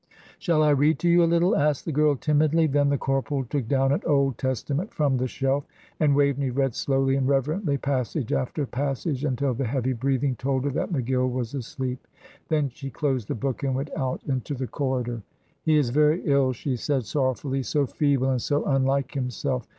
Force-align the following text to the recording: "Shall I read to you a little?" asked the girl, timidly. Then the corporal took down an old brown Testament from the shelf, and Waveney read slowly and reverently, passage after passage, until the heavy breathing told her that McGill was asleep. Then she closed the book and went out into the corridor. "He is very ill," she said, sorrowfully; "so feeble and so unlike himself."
"Shall 0.39 0.63
I 0.63 0.71
read 0.71 0.97
to 1.01 1.07
you 1.07 1.23
a 1.23 1.29
little?" 1.29 1.55
asked 1.55 1.85
the 1.85 1.91
girl, 1.91 2.15
timidly. 2.15 2.65
Then 2.65 2.89
the 2.89 2.97
corporal 2.97 3.43
took 3.45 3.67
down 3.67 3.91
an 3.91 4.01
old 4.03 4.35
brown 4.35 4.51
Testament 4.51 4.91
from 4.91 5.17
the 5.17 5.27
shelf, 5.27 5.63
and 5.99 6.15
Waveney 6.15 6.49
read 6.49 6.73
slowly 6.73 7.15
and 7.15 7.27
reverently, 7.29 7.77
passage 7.77 8.33
after 8.33 8.65
passage, 8.65 9.23
until 9.23 9.53
the 9.53 9.67
heavy 9.67 9.93
breathing 9.93 10.35
told 10.35 10.63
her 10.63 10.71
that 10.71 10.91
McGill 10.91 11.31
was 11.31 11.53
asleep. 11.53 12.07
Then 12.47 12.69
she 12.73 12.89
closed 12.89 13.27
the 13.27 13.35
book 13.35 13.61
and 13.61 13.75
went 13.75 13.91
out 13.95 14.23
into 14.27 14.55
the 14.55 14.65
corridor. 14.65 15.21
"He 15.61 15.77
is 15.77 15.91
very 15.91 16.23
ill," 16.25 16.51
she 16.51 16.77
said, 16.77 17.05
sorrowfully; 17.05 17.61
"so 17.61 17.85
feeble 17.85 18.31
and 18.31 18.41
so 18.41 18.65
unlike 18.65 19.11
himself." 19.13 19.67